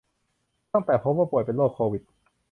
[0.73, 2.03] ตั้งแต่พบว่าป่วยเป็นโรคโควิด